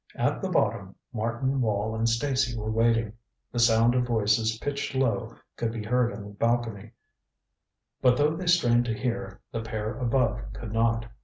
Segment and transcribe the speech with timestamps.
[0.15, 3.13] At the bottom, Martin Wall and Stacy were waiting.
[3.51, 6.93] The sound of voices pitched low could be heard on the balcony,
[8.01, 11.05] but though they strained to hear, the pair above could not.